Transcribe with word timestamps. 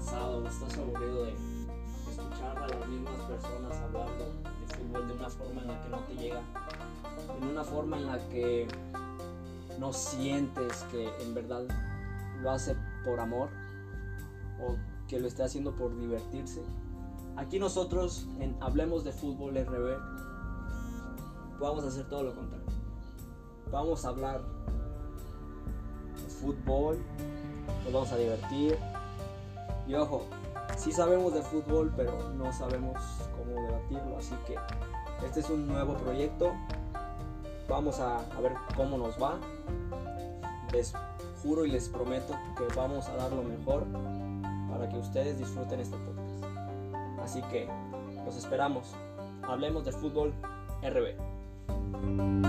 cansado, 0.00 0.46
estás 0.48 0.78
aburrido 0.78 1.24
de 1.24 1.34
escuchar 2.10 2.56
a 2.56 2.68
las 2.68 2.88
mismas 2.88 3.16
personas 3.28 3.76
hablar 3.76 4.08
de, 4.16 4.24
de, 4.24 4.74
fútbol 4.74 5.06
de 5.06 5.12
una 5.12 5.28
forma 5.28 5.60
en 5.60 5.68
la 5.68 5.82
que 5.82 5.88
no 5.90 5.98
te 5.98 6.14
llega, 6.14 6.42
en 7.36 7.48
una 7.48 7.64
forma 7.64 7.98
en 7.98 8.06
la 8.06 8.18
que 8.30 8.66
no 9.78 9.92
sientes 9.92 10.84
que 10.90 11.06
en 11.22 11.34
verdad 11.34 11.64
lo 12.40 12.50
hace 12.50 12.74
por 13.04 13.20
amor 13.20 13.50
o 14.66 14.76
que 15.06 15.20
lo 15.20 15.28
esté 15.28 15.42
haciendo 15.42 15.76
por 15.76 15.94
divertirse. 15.94 16.62
Aquí 17.36 17.58
nosotros 17.58 18.26
en 18.38 18.56
Hablemos 18.62 19.04
de 19.04 19.12
Fútbol 19.12 19.54
RB 19.54 19.98
vamos 21.60 21.84
a 21.84 21.88
hacer 21.88 22.08
todo 22.08 22.22
lo 22.22 22.34
contrario. 22.34 22.66
Vamos 23.70 24.06
a 24.06 24.08
hablar 24.08 24.40
de 26.16 26.30
fútbol, 26.30 26.98
nos 27.84 27.92
vamos 27.92 28.12
a 28.12 28.16
divertir, 28.16 28.78
y 29.90 29.94
ojo, 29.96 30.22
sí 30.76 30.92
sabemos 30.92 31.34
de 31.34 31.42
fútbol, 31.42 31.92
pero 31.96 32.12
no 32.34 32.52
sabemos 32.52 32.96
cómo 33.36 33.60
debatirlo. 33.60 34.18
Así 34.18 34.36
que 34.46 34.56
este 35.26 35.40
es 35.40 35.50
un 35.50 35.66
nuevo 35.66 35.94
proyecto. 35.94 36.52
Vamos 37.68 37.98
a, 37.98 38.20
a 38.20 38.40
ver 38.40 38.52
cómo 38.76 38.96
nos 38.96 39.20
va. 39.20 39.40
Les 40.72 40.92
juro 41.42 41.64
y 41.64 41.72
les 41.72 41.88
prometo 41.88 42.38
que 42.56 42.72
vamos 42.76 43.08
a 43.08 43.16
dar 43.16 43.32
lo 43.32 43.42
mejor 43.42 43.84
para 44.70 44.88
que 44.88 44.96
ustedes 44.96 45.38
disfruten 45.38 45.80
este 45.80 45.96
podcast. 45.96 46.44
Así 47.24 47.42
que 47.50 47.68
los 48.24 48.36
esperamos. 48.36 48.94
Hablemos 49.42 49.84
de 49.84 49.90
fútbol 49.90 50.32
RB. 50.82 52.39